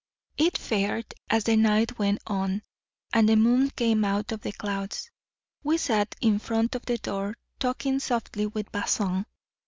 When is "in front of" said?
6.19-6.87